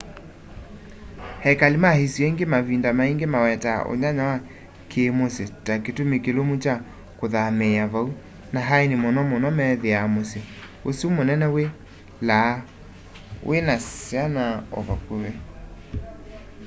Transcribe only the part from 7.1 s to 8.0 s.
kuthamiia